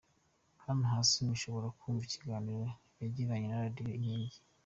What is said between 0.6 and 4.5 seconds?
Hano hasi mushobora kumva ikiganiro yagiranye na Radio Inkingi.